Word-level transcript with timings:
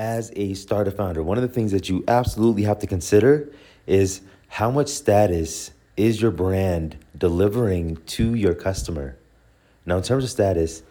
as 0.00 0.32
a 0.34 0.54
startup 0.54 0.96
founder, 0.96 1.22
one 1.22 1.36
of 1.36 1.42
the 1.42 1.48
things 1.48 1.72
that 1.72 1.90
you 1.90 2.02
absolutely 2.08 2.62
have 2.62 2.78
to 2.78 2.86
consider 2.86 3.52
is 3.86 4.22
how 4.48 4.70
much 4.70 4.88
status 4.88 5.72
is 5.94 6.22
your 6.22 6.30
brand 6.30 6.96
delivering 7.18 7.96
to 8.06 8.34
your 8.34 8.54
customer. 8.54 9.14
Now, 9.84 9.98
in 9.98 10.02
terms 10.02 10.24
of 10.24 10.30
status, 10.30 10.82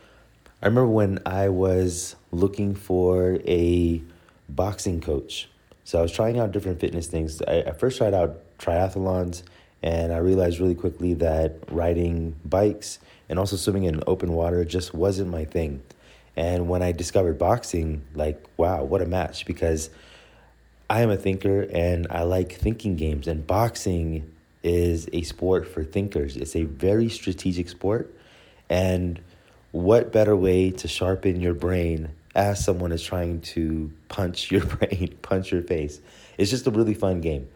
I 0.62 0.68
remember 0.68 0.92
when 0.92 1.18
I 1.26 1.50
was 1.50 2.18
looking 2.32 2.76
for 2.76 3.40
a 3.47 4.00
boxing 4.47 5.01
coach. 5.01 5.50
So 5.86 5.97
I 5.97 6.04
was 6.04 6.12
trying 6.12 6.37
out 6.37 6.51
different 6.51 6.79
fitness 6.79 7.08
things. 7.08 7.41
I, 7.41 7.64
I 7.64 7.72
first 7.72 7.97
tried 7.97 8.14
out 8.14 8.44
triathlons, 8.60 9.41
and 9.82 10.14
I 10.14 10.18
realized 10.18 10.60
really 10.60 10.76
quickly 10.76 11.15
that 11.15 11.55
riding 11.72 12.36
bikes 12.46 13.00
and 13.28 13.40
also 13.40 13.55
swimming 13.55 13.86
in 13.86 14.04
open 14.05 14.33
water 14.33 14.64
just 14.65 14.94
wasn't 14.94 15.32
my 15.32 15.46
thing. 15.46 15.82
And 16.36 16.70
when 16.70 16.82
I 16.82 16.92
discovered 16.92 17.38
boxing, 17.38 18.04
like, 18.14 18.46
wow, 18.58 18.84
what 18.84 19.02
a 19.02 19.06
match 19.06 19.46
because 19.46 19.90
I 20.90 21.02
am 21.02 21.10
a 21.10 21.18
thinker 21.18 21.62
and 21.62 22.08
I 22.10 22.24
like 22.24 22.54
thinking 22.54 22.96
games, 22.96 23.28
and 23.28 23.46
boxing 23.46 24.32
is 24.64 25.08
a 25.14 25.22
sport 25.22 25.68
for 25.68 25.84
thinkers. 25.84 26.36
It's 26.36 26.56
a 26.56 26.64
very 26.64 27.10
strategic 27.10 27.70
sport. 27.70 28.14
And 28.70 29.22
what 29.72 30.12
better 30.12 30.36
way 30.36 30.72
to 30.72 30.88
sharpen 30.88 31.40
your 31.42 31.54
brain 31.54 32.10
as 32.36 32.64
someone 32.64 32.92
is 32.92 33.04
trying 33.04 33.42
to 33.42 33.92
punch 34.08 34.52
your 34.52 34.66
brain, 34.66 35.18
punch 35.22 35.52
your 35.52 35.62
face? 35.62 36.02
It's 36.38 36.50
just 36.50 36.68
a 36.68 36.72
really 36.72 36.94
fun 36.94 37.22
game. 37.22 37.48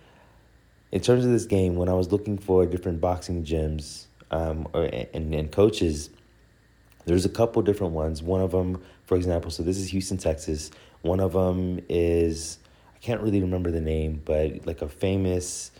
In 0.92 1.02
terms 1.02 1.26
of 1.26 1.31
this 1.31 1.45
game, 1.45 1.76
when 1.76 1.90
I 1.90 1.94
was 1.94 2.12
looking 2.12 2.38
for 2.38 2.66
different 2.67 3.02
boxing 3.02 3.44
gyms 3.44 4.05
um, 4.30 4.67
or, 4.73 4.84
and, 4.84 5.34
and 5.34 5.52
coaches, 5.52 6.12
there's 7.05 7.25
a 7.25 7.30
couple 7.30 7.62
different 7.62 7.93
ones. 7.93 8.23
One 8.23 8.41
of 8.41 8.52
them, 8.52 8.81
for 9.05 9.16
example, 9.16 9.52
so 9.52 9.63
this 9.63 9.77
is 9.77 9.89
Houston, 9.89 10.17
Texas. 10.17 10.71
One 11.02 11.19
of 11.19 11.33
them 11.33 11.81
is, 11.89 12.59
I 12.95 13.00
can't 13.00 13.22
really 13.22 13.41
remember 13.41 13.72
the 13.72 13.81
name, 13.81 14.22
but 14.23 14.66
like 14.66 14.81
a 14.81 14.88
famous 14.88 15.72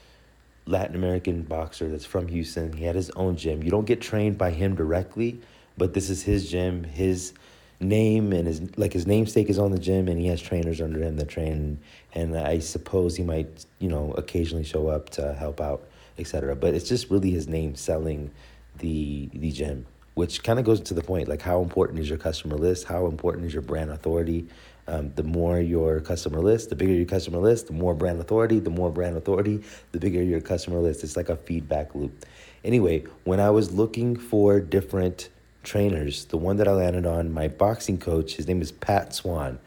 Latin 0.66 0.95
American 0.95 1.44
boxer 1.44 1.89
that's 1.89 2.06
from 2.06 2.28
Houston. 2.28 2.73
He 2.73 2.86
had 2.86 2.95
his 2.95 3.09
own 3.11 3.36
gym. 3.36 3.64
You 3.64 3.72
don't 3.72 3.86
get 3.86 4.02
trained 4.02 4.38
by 4.38 4.52
him 4.52 4.75
directly, 4.75 5.42
but 5.78 5.94
this 5.94 6.09
is 6.09 6.23
his 6.23 6.50
gym. 6.50 6.83
His 6.83 7.33
name 7.80 8.31
and 8.31 8.48
his 8.48 8.78
like 8.78 8.94
his 8.94 9.05
namesake 9.05 9.50
is 9.50 9.59
on 9.59 9.72
the 9.72 9.80
gym 9.80 10.08
and 10.08 10.17
he 10.17 10.28
has 10.28 10.42
trainers 10.42 10.80
under 10.80 11.02
him 11.02 11.17
that 11.17 11.28
train 11.28 11.80
and 12.14 12.38
I 12.38 12.59
suppose 12.59 13.16
he 13.16 13.23
might, 13.23 13.66
you 13.80 13.89
know, 13.89 14.14
occasionally 14.17 14.64
show 14.64 14.88
up 14.88 15.09
to 15.11 15.33
help 15.33 15.59
out, 15.59 15.83
etc. 16.17 16.55
But 16.55 16.76
it's 16.76 16.88
just 16.88 17.09
really 17.09 17.31
his 17.31 17.48
name 17.48 17.76
selling 17.76 18.31
the 18.78 19.30
the 19.33 19.52
gym 19.52 19.86
which 20.14 20.44
kind 20.44 20.59
of 20.59 20.66
goes 20.66 20.80
to 20.81 20.94
the 20.94 21.02
point 21.02 21.28
like 21.28 21.42
how 21.42 21.61
important 21.61 22.00
is 22.00 22.09
your 22.09 22.17
customer 22.17 22.56
list? 22.56 22.86
How 22.86 23.08
important 23.08 23.45
is 23.45 23.53
your 23.53 23.61
brand 23.61 23.92
authority? 23.92 24.47
Um, 24.86 25.14
the 25.16 25.23
more 25.23 25.61
your 25.61 26.02
customer 26.02 26.42
list 26.42 26.70
the 26.70 26.75
bigger 26.75 26.92
your 26.92 27.05
customer 27.05 27.38
list 27.38 27.67
the 27.67 27.73
more 27.73 27.94
brand 27.94 28.20
authority 28.20 28.59
the 28.59 28.70
more 28.70 28.92
brand 28.92 29.16
authority 29.16 29.64
the 29.94 30.00
bigger 30.00 30.22
your 30.22 30.42
customer 30.42 30.80
list. 30.80 31.05
It's 31.05 31.16
like 31.16 31.30
a 31.30 31.38
feedback 31.38 31.95
loop. 31.95 32.25
Anyway 32.66 33.05
when 33.23 33.39
i 33.39 33.50
was 33.50 33.72
looking 33.72 34.17
for 34.17 34.59
different 34.59 35.30
trainers 35.64 36.25
the 36.25 36.38
one 36.38 36.58
that 36.58 36.67
i 36.67 36.72
landed 36.72 37.05
on 37.05 37.31
my 37.31 37.48
boxing 37.48 37.98
coach 37.98 38.36
his 38.36 38.45
name 38.45 38.61
is 38.61 38.73
pat 38.73 39.16
swan. 39.16 39.58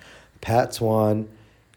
Pat 0.42 0.74
swan 0.74 1.28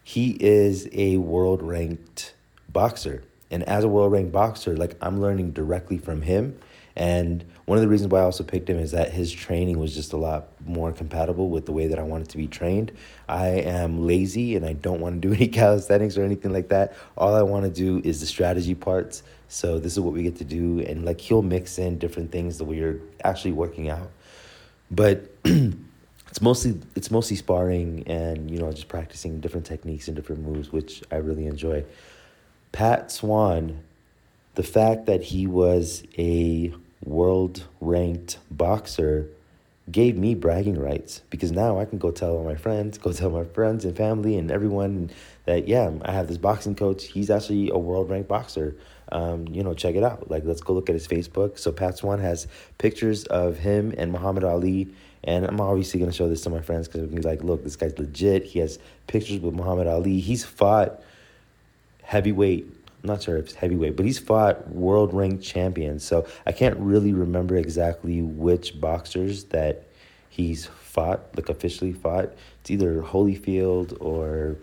he 0.04 0.36
is 0.42 0.90
a 0.92 1.16
world 1.18 1.62
ranked 1.62 2.34
boxer. 2.68 3.24
And 3.52 3.64
as 3.64 3.84
a 3.84 3.88
world 3.88 4.12
ranked 4.12 4.34
boxer 4.34 4.76
like 4.76 4.98
i'm 5.02 5.22
learning 5.22 5.52
directly 5.52 5.98
from 5.98 6.24
him 6.24 6.60
and 7.00 7.46
one 7.64 7.78
of 7.78 7.82
the 7.82 7.88
reasons 7.88 8.12
why 8.12 8.20
I 8.20 8.24
also 8.24 8.44
picked 8.44 8.70
him 8.70 8.78
is 8.78 8.92
that 8.92 9.14
his 9.14 9.32
training 9.32 9.80
was 9.80 9.96
just 9.96 10.12
a 10.12 10.18
lot 10.18 10.50
more 10.66 10.92
compatible 10.92 11.50
with 11.50 11.66
the 11.66 11.72
way 11.72 11.88
that 11.88 11.98
I 11.98 12.04
wanted 12.04 12.28
to 12.28 12.38
be 12.38 12.46
trained. 12.46 12.92
I 13.30 13.48
am 13.48 14.06
lazy 14.06 14.58
and 14.58 14.66
I 14.66 14.74
don't 14.74 15.00
want 15.00 15.22
to 15.22 15.26
do 15.26 15.34
any 15.40 15.48
calisthenics 15.48 16.18
or 16.18 16.26
anything 16.26 16.52
like 16.52 16.68
that. 16.70 16.94
All 17.18 17.34
I 17.34 17.42
want 17.42 17.64
to 17.64 17.72
do 17.72 18.02
is 18.04 18.20
the 18.20 18.26
strategy 18.26 18.76
parts. 18.76 19.24
So 19.48 19.80
this 19.80 19.94
is 19.94 20.02
what 20.02 20.14
we 20.14 20.24
get 20.24 20.36
to 20.38 20.44
do. 20.44 20.82
And 20.82 21.06
like 21.06 21.22
he'll 21.22 21.42
mix 21.42 21.80
in 21.80 22.00
different 22.00 22.34
things 22.34 22.58
that 22.58 22.66
we're 22.66 23.00
actually 23.24 23.54
working 23.54 23.90
out. 23.90 24.12
But 24.92 25.34
it's 25.46 26.42
mostly 26.42 26.82
it's 26.98 27.10
mostly 27.10 27.38
sparring 27.38 28.04
and 28.08 28.52
you 28.52 28.60
know 28.60 28.72
just 28.74 28.90
practicing 28.90 29.40
different 29.40 29.66
techniques 29.66 30.10
and 30.10 30.18
different 30.18 30.42
moves, 30.42 30.74
which 30.74 31.02
I 31.14 31.16
really 31.16 31.46
enjoy. 31.46 31.86
Pat 32.74 33.10
Swan, 33.10 33.84
the 34.56 34.64
fact 34.64 35.06
that 35.06 35.24
he 35.24 35.48
was 35.48 36.04
a 36.18 36.74
world 37.04 37.66
ranked 37.80 38.38
boxer 38.52 39.30
gave 39.92 40.18
me 40.18 40.36
bragging 40.36 40.78
rights 40.80 41.22
because 41.30 41.52
now 41.52 41.80
I 41.80 41.86
can 41.86 41.98
go 41.98 42.12
tell 42.12 42.38
all 42.38 42.44
my 42.44 42.56
friends, 42.56 42.98
go 42.98 43.12
tell 43.12 43.30
my 43.30 43.44
friends 43.44 43.86
and 43.86 43.96
family 43.96 44.38
and 44.38 44.52
everyone 44.52 45.10
that 45.46 45.68
yeah, 45.68 45.92
I 46.04 46.12
have 46.12 46.28
this 46.28 46.38
boxing 46.38 46.76
coach. 46.76 47.06
He's 47.06 47.30
actually 47.30 47.70
a 47.70 47.78
world 47.78 48.10
ranked 48.10 48.30
boxer. 48.30 48.76
Um, 49.12 49.48
you 49.48 49.64
know, 49.64 49.74
check 49.74 49.96
it 49.96 50.04
out. 50.04 50.30
Like, 50.30 50.44
let's 50.46 50.62
go 50.62 50.74
look 50.74 50.90
at 50.90 50.94
his 50.94 51.08
Facebook. 51.08 51.58
So 51.58 51.72
Pat 51.72 51.98
Swan 51.98 52.20
has 52.20 52.48
pictures 52.78 53.26
of 53.26 53.58
him 53.58 53.94
and 53.98 54.12
Muhammad 54.12 54.44
Ali, 54.44 54.90
and 55.24 55.46
I'm 55.46 55.60
obviously 55.60 56.00
gonna 56.00 56.12
show 56.12 56.30
this 56.30 56.42
to 56.42 56.52
my 56.52 56.62
friends 56.62 56.88
because 56.88 57.02
I'm 57.02 57.16
like, 57.22 57.44
look, 57.44 57.64
this 57.64 57.76
guy's 57.76 57.98
legit. 57.98 58.46
He 58.46 58.60
has 58.60 58.78
pictures 59.08 59.40
with 59.40 59.56
Muhammad 59.56 59.88
Ali. 59.88 60.20
He's 60.20 60.46
fought 60.46 61.02
heavyweight 62.04 62.79
I'm 63.02 63.08
not 63.08 63.24
sure 63.24 63.38
if 63.38 63.46
it's 63.46 63.54
heavyweight, 63.56 63.96
but 63.96 64.06
he's 64.06 64.20
fought 64.20 64.68
world 64.70 65.14
ranked 65.14 65.44
champions. 65.44 66.04
So 66.04 66.28
I 66.46 66.52
can't 66.52 66.78
really 66.78 67.14
remember 67.14 67.56
exactly 67.56 68.22
which 68.22 68.80
boxers 68.80 69.46
that 69.46 69.88
he's 70.30 70.66
fought, 70.66 71.22
like 71.36 71.50
officially 71.50 71.94
fought. 71.94 72.34
It's 72.62 72.72
either 72.72 73.02
Holyfield 73.02 73.98
or 74.02 74.58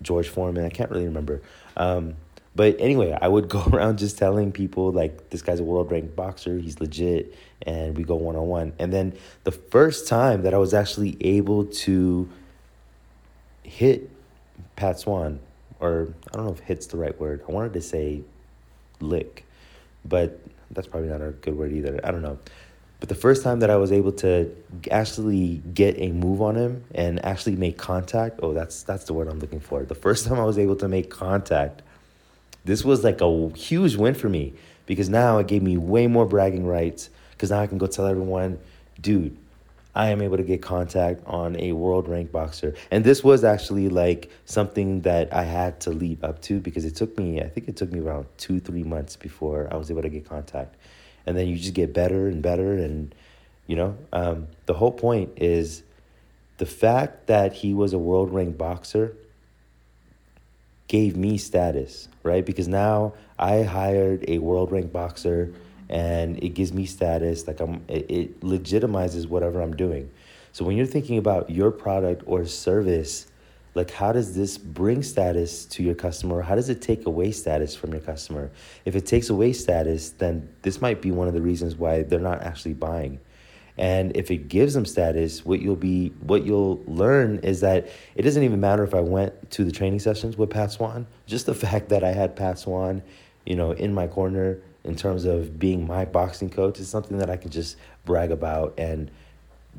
George 0.00 0.28
Foreman. 0.28 0.64
I 0.64 0.70
can't 0.70 0.90
really 0.90 1.04
remember. 1.04 1.42
Um, 1.76 2.16
but 2.54 2.76
anyway, 2.80 3.16
I 3.20 3.28
would 3.28 3.48
go 3.56 3.62
around 3.66 3.98
just 3.98 4.16
telling 4.16 4.50
people 4.50 4.90
like 4.90 5.28
this 5.30 5.42
guy's 5.42 5.60
a 5.60 5.64
world 5.64 5.92
ranked 5.92 6.16
boxer, 6.16 6.58
he's 6.58 6.80
legit, 6.80 7.34
and 7.62 7.96
we 7.96 8.02
go 8.02 8.14
one 8.14 8.36
on 8.36 8.46
one. 8.46 8.72
And 8.78 8.92
then 8.92 9.12
the 9.44 9.52
first 9.52 10.08
time 10.08 10.42
that 10.42 10.54
I 10.54 10.58
was 10.58 10.72
actually 10.72 11.18
able 11.20 11.66
to 11.66 12.28
hit 13.62 14.10
Pat 14.76 14.98
Swan 14.98 15.40
or 15.80 16.08
I 16.32 16.36
don't 16.36 16.46
know 16.46 16.52
if 16.52 16.60
hit's 16.60 16.86
the 16.86 16.96
right 16.96 17.18
word. 17.20 17.42
I 17.48 17.52
wanted 17.52 17.72
to 17.74 17.80
say 17.80 18.22
lick, 19.00 19.44
but 20.04 20.40
that's 20.70 20.86
probably 20.86 21.08
not 21.08 21.22
a 21.22 21.30
good 21.30 21.56
word 21.56 21.72
either. 21.72 22.00
I 22.04 22.10
don't 22.10 22.22
know. 22.22 22.38
But 23.00 23.08
the 23.08 23.14
first 23.14 23.44
time 23.44 23.60
that 23.60 23.70
I 23.70 23.76
was 23.76 23.92
able 23.92 24.10
to 24.12 24.52
actually 24.90 25.62
get 25.72 26.00
a 26.00 26.10
move 26.10 26.42
on 26.42 26.56
him 26.56 26.84
and 26.94 27.24
actually 27.24 27.54
make 27.54 27.78
contact, 27.78 28.40
oh, 28.42 28.52
that's 28.52 28.82
that's 28.82 29.04
the 29.04 29.12
word 29.12 29.28
I'm 29.28 29.38
looking 29.38 29.60
for. 29.60 29.84
The 29.84 29.94
first 29.94 30.26
time 30.26 30.40
I 30.40 30.44
was 30.44 30.58
able 30.58 30.74
to 30.76 30.88
make 30.88 31.08
contact, 31.08 31.82
this 32.64 32.84
was 32.84 33.04
like 33.04 33.20
a 33.20 33.50
huge 33.50 33.94
win 33.94 34.14
for 34.14 34.28
me 34.28 34.54
because 34.86 35.08
now 35.08 35.38
it 35.38 35.46
gave 35.46 35.62
me 35.62 35.76
way 35.76 36.08
more 36.08 36.26
bragging 36.26 36.66
rights 36.66 37.08
because 37.32 37.50
now 37.50 37.60
I 37.60 37.68
can 37.68 37.78
go 37.78 37.86
tell 37.86 38.06
everyone, 38.06 38.58
dude, 39.00 39.36
I 39.94 40.10
am 40.10 40.22
able 40.22 40.36
to 40.36 40.42
get 40.42 40.62
contact 40.62 41.22
on 41.26 41.58
a 41.58 41.72
world 41.72 42.08
ranked 42.08 42.32
boxer. 42.32 42.74
And 42.90 43.04
this 43.04 43.24
was 43.24 43.42
actually 43.42 43.88
like 43.88 44.30
something 44.44 45.00
that 45.02 45.32
I 45.32 45.42
had 45.42 45.80
to 45.80 45.90
leap 45.90 46.22
up 46.22 46.40
to 46.42 46.60
because 46.60 46.84
it 46.84 46.94
took 46.94 47.18
me, 47.18 47.40
I 47.40 47.48
think 47.48 47.68
it 47.68 47.76
took 47.76 47.90
me 47.92 48.00
around 48.00 48.26
two, 48.36 48.60
three 48.60 48.84
months 48.84 49.16
before 49.16 49.68
I 49.72 49.76
was 49.76 49.90
able 49.90 50.02
to 50.02 50.08
get 50.08 50.28
contact. 50.28 50.76
And 51.26 51.36
then 51.36 51.48
you 51.48 51.56
just 51.56 51.74
get 51.74 51.92
better 51.92 52.28
and 52.28 52.42
better. 52.42 52.74
And, 52.74 53.14
you 53.66 53.76
know, 53.76 53.96
um, 54.12 54.48
the 54.66 54.74
whole 54.74 54.92
point 54.92 55.32
is 55.36 55.82
the 56.58 56.66
fact 56.66 57.26
that 57.26 57.52
he 57.52 57.74
was 57.74 57.92
a 57.92 57.98
world 57.98 58.32
ranked 58.32 58.58
boxer 58.58 59.16
gave 60.86 61.16
me 61.16 61.38
status, 61.38 62.08
right? 62.22 62.44
Because 62.44 62.66
now 62.66 63.14
I 63.38 63.62
hired 63.62 64.24
a 64.28 64.38
world 64.38 64.72
ranked 64.72 64.92
boxer 64.92 65.52
and 65.88 66.42
it 66.42 66.50
gives 66.50 66.72
me 66.72 66.84
status 66.86 67.46
like 67.46 67.60
i'm 67.60 67.82
it, 67.88 68.10
it 68.10 68.40
legitimizes 68.40 69.28
whatever 69.28 69.60
i'm 69.60 69.76
doing. 69.76 70.10
So 70.52 70.64
when 70.64 70.76
you're 70.76 70.86
thinking 70.86 71.18
about 71.18 71.50
your 71.50 71.70
product 71.70 72.22
or 72.26 72.44
service 72.46 73.26
like 73.74 73.90
how 73.92 74.12
does 74.12 74.34
this 74.34 74.58
bring 74.58 75.02
status 75.02 75.64
to 75.66 75.82
your 75.82 75.94
customer? 75.94 76.42
How 76.42 76.56
does 76.56 76.68
it 76.68 76.82
take 76.82 77.06
away 77.06 77.30
status 77.30 77.76
from 77.76 77.92
your 77.92 78.00
customer? 78.00 78.50
If 78.84 78.96
it 78.96 79.06
takes 79.06 79.30
away 79.30 79.52
status 79.52 80.10
then 80.10 80.48
this 80.62 80.80
might 80.80 81.00
be 81.00 81.10
one 81.10 81.28
of 81.28 81.34
the 81.34 81.42
reasons 81.42 81.76
why 81.76 82.02
they're 82.02 82.18
not 82.18 82.42
actually 82.42 82.74
buying. 82.74 83.20
And 83.76 84.16
if 84.16 84.32
it 84.32 84.48
gives 84.48 84.74
them 84.74 84.84
status 84.84 85.44
what 85.44 85.60
you'll 85.60 85.76
be 85.76 86.08
what 86.20 86.44
you'll 86.44 86.82
learn 86.86 87.38
is 87.38 87.60
that 87.60 87.88
it 88.16 88.22
doesn't 88.22 88.42
even 88.42 88.60
matter 88.60 88.82
if 88.82 88.94
i 88.94 89.00
went 89.00 89.50
to 89.52 89.64
the 89.64 89.70
training 89.70 90.00
sessions 90.00 90.36
with 90.36 90.50
pat 90.50 90.72
swan. 90.72 91.06
Just 91.26 91.46
the 91.46 91.54
fact 91.66 91.88
that 91.90 92.02
i 92.02 92.12
had 92.12 92.34
pat 92.36 92.58
swan 92.58 93.02
you 93.46 93.54
know 93.54 93.70
in 93.70 93.94
my 93.94 94.06
corner 94.06 94.58
in 94.88 94.96
terms 94.96 95.26
of 95.26 95.58
being 95.58 95.86
my 95.86 96.06
boxing 96.06 96.48
coach 96.48 96.80
is 96.80 96.88
something 96.88 97.18
that 97.18 97.28
I 97.28 97.36
can 97.36 97.50
just 97.50 97.76
brag 98.06 98.30
about 98.30 98.74
and 98.78 99.10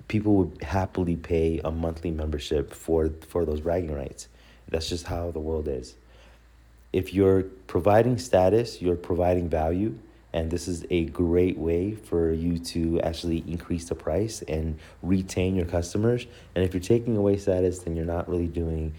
people 0.08 0.36
would 0.36 0.62
happily 0.62 1.16
pay 1.16 1.60
a 1.66 1.72
monthly 1.72 2.12
membership 2.12 2.74
for 2.74 3.10
for 3.28 3.44
those 3.44 3.60
bragging 3.60 3.94
rights. 3.94 4.28
That's 4.70 4.88
just 4.88 5.08
how 5.08 5.32
the 5.32 5.40
world 5.40 5.68
is. 5.68 5.96
If 6.94 7.14
you're 7.14 7.44
providing 7.68 8.20
status, 8.20 8.82
you're 8.82 8.96
providing 8.96 9.50
value, 9.50 9.98
And 10.32 10.52
this 10.52 10.68
is 10.68 10.86
a 10.92 11.06
great 11.06 11.58
way 11.58 11.96
for 11.96 12.32
you 12.32 12.60
to 12.60 13.02
actually 13.02 13.44
increase 13.48 13.90
the 13.90 13.96
price 13.96 14.44
and 14.44 14.78
retain 15.02 15.56
your 15.56 15.66
customers. 15.66 16.28
And 16.54 16.64
if 16.64 16.72
you're 16.72 16.90
taking 16.96 17.18
away 17.18 17.38
status, 17.38 17.80
then 17.80 17.96
you're 17.96 18.06
not 18.06 18.30
really 18.30 18.48
doing 18.48 18.94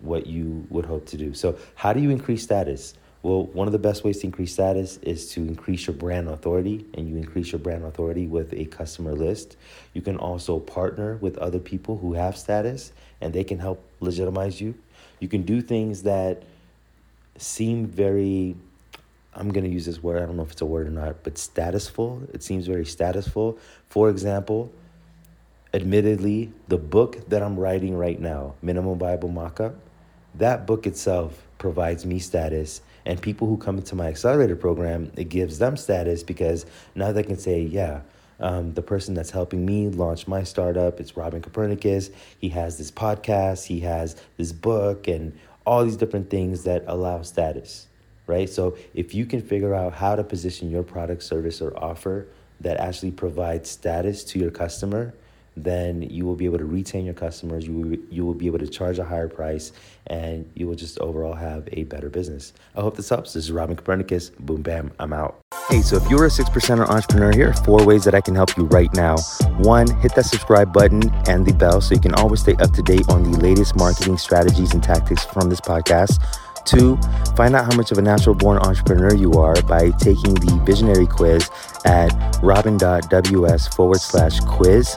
what 0.00 0.26
you 0.26 0.66
would 0.68 0.84
hope 0.84 1.06
to 1.06 1.16
do. 1.16 1.32
So, 1.32 1.58
how 1.74 1.94
do 1.94 2.00
you 2.00 2.10
increase 2.10 2.42
status? 2.42 2.94
Well, 3.22 3.44
one 3.46 3.68
of 3.68 3.72
the 3.72 3.78
best 3.78 4.02
ways 4.02 4.18
to 4.20 4.26
increase 4.26 4.54
status 4.54 4.96
is 4.98 5.30
to 5.32 5.40
increase 5.40 5.86
your 5.86 5.94
brand 5.94 6.28
authority, 6.28 6.86
and 6.94 7.08
you 7.08 7.16
increase 7.16 7.52
your 7.52 7.58
brand 7.58 7.84
authority 7.84 8.26
with 8.26 8.54
a 8.54 8.64
customer 8.64 9.12
list. 9.12 9.56
You 9.92 10.00
can 10.00 10.16
also 10.16 10.58
partner 10.58 11.16
with 11.16 11.36
other 11.36 11.58
people 11.58 11.98
who 11.98 12.14
have 12.14 12.36
status, 12.36 12.92
and 13.20 13.34
they 13.34 13.44
can 13.44 13.58
help 13.58 13.84
legitimize 14.00 14.60
you. 14.60 14.74
You 15.18 15.28
can 15.28 15.42
do 15.42 15.60
things 15.60 16.04
that 16.04 16.44
seem 17.36 17.86
very 17.86 18.56
I'm 19.34 19.50
going 19.50 19.64
to 19.64 19.70
use 19.70 19.86
this 19.86 20.02
word. 20.02 20.22
I 20.22 20.26
don't 20.26 20.36
know 20.36 20.42
if 20.42 20.52
it's 20.52 20.60
a 20.60 20.66
word 20.66 20.86
or 20.88 20.90
not, 20.90 21.22
but 21.22 21.34
statusful. 21.34 22.34
It 22.34 22.42
seems 22.42 22.66
very 22.66 22.84
statusful. 22.84 23.58
For 23.88 24.10
example, 24.10 24.72
admittedly, 25.72 26.52
the 26.68 26.78
book 26.78 27.28
that 27.28 27.42
I'm 27.42 27.58
writing 27.58 27.96
right 27.96 28.20
now, 28.20 28.54
Minimum 28.60 28.98
Viable 28.98 29.28
Mockup, 29.28 29.76
that 30.34 30.66
book 30.66 30.86
itself 30.86 31.46
provides 31.58 32.04
me 32.04 32.18
status. 32.18 32.80
And 33.06 33.20
people 33.20 33.46
who 33.46 33.56
come 33.56 33.78
into 33.78 33.94
my 33.94 34.08
accelerator 34.08 34.56
program, 34.56 35.10
it 35.16 35.28
gives 35.28 35.58
them 35.58 35.76
status 35.76 36.22
because 36.22 36.66
now 36.94 37.12
they 37.12 37.22
can 37.22 37.38
say, 37.38 37.62
yeah, 37.62 38.00
um, 38.38 38.72
the 38.74 38.82
person 38.82 39.14
that's 39.14 39.30
helping 39.30 39.66
me 39.66 39.88
launch 39.88 40.26
my 40.26 40.42
startup, 40.42 41.00
it's 41.00 41.16
Robin 41.16 41.42
Copernicus. 41.42 42.10
He 42.38 42.48
has 42.50 42.78
this 42.78 42.90
podcast, 42.90 43.66
he 43.66 43.80
has 43.80 44.16
this 44.36 44.52
book, 44.52 45.08
and 45.08 45.38
all 45.66 45.84
these 45.84 45.96
different 45.96 46.30
things 46.30 46.64
that 46.64 46.84
allow 46.86 47.22
status 47.22 47.86
right? 48.30 48.48
So 48.48 48.76
if 48.94 49.12
you 49.12 49.26
can 49.26 49.42
figure 49.42 49.74
out 49.74 49.92
how 49.92 50.14
to 50.14 50.22
position 50.22 50.70
your 50.70 50.84
product, 50.84 51.24
service, 51.24 51.60
or 51.60 51.76
offer 51.76 52.28
that 52.60 52.76
actually 52.76 53.10
provides 53.10 53.68
status 53.68 54.22
to 54.24 54.38
your 54.38 54.52
customer, 54.52 55.12
then 55.56 56.02
you 56.02 56.24
will 56.24 56.36
be 56.36 56.44
able 56.44 56.58
to 56.58 56.64
retain 56.64 57.04
your 57.04 57.14
customers. 57.14 57.66
You 57.66 57.72
will, 57.72 57.98
you 58.10 58.24
will 58.24 58.34
be 58.34 58.46
able 58.46 58.58
to 58.58 58.68
charge 58.68 58.98
a 58.98 59.04
higher 59.04 59.28
price, 59.28 59.72
and 60.06 60.50
you 60.54 60.66
will 60.66 60.74
just 60.74 60.98
overall 61.00 61.34
have 61.34 61.68
a 61.72 61.84
better 61.84 62.08
business. 62.08 62.52
I 62.76 62.80
hope 62.80 62.96
this 62.96 63.08
helps. 63.08 63.34
This 63.34 63.44
is 63.44 63.52
Robin 63.52 63.76
Copernicus. 63.76 64.30
Boom, 64.30 64.62
bam, 64.62 64.92
I'm 64.98 65.12
out. 65.12 65.38
Hey, 65.68 65.82
so 65.82 65.96
if 65.96 66.10
you're 66.10 66.26
a 66.26 66.30
six 66.30 66.48
percenter 66.50 66.88
entrepreneur, 66.88 67.32
here 67.32 67.50
are 67.50 67.64
four 67.64 67.84
ways 67.84 68.04
that 68.04 68.14
I 68.14 68.20
can 68.20 68.34
help 68.34 68.56
you 68.56 68.64
right 68.64 68.92
now. 68.94 69.16
One, 69.58 69.88
hit 70.00 70.14
that 70.16 70.24
subscribe 70.24 70.72
button 70.72 71.02
and 71.28 71.46
the 71.46 71.52
bell 71.52 71.80
so 71.80 71.94
you 71.94 72.00
can 72.00 72.14
always 72.14 72.40
stay 72.40 72.54
up 72.54 72.72
to 72.72 72.82
date 72.82 73.08
on 73.08 73.30
the 73.30 73.38
latest 73.38 73.76
marketing 73.76 74.18
strategies 74.18 74.74
and 74.74 74.82
tactics 74.82 75.24
from 75.26 75.48
this 75.48 75.60
podcast. 75.60 76.18
Two, 76.64 76.96
find 77.36 77.54
out 77.54 77.64
how 77.64 77.76
much 77.76 77.90
of 77.90 77.98
a 77.98 78.02
natural 78.02 78.34
born 78.34 78.58
entrepreneur 78.58 79.14
you 79.14 79.32
are 79.34 79.60
by 79.62 79.90
taking 79.90 80.34
the 80.34 80.60
visionary 80.64 81.06
quiz 81.06 81.48
at 81.84 82.10
robin.ws 82.42 83.68
forward 83.68 84.00
slash 84.00 84.40
quiz. 84.40 84.96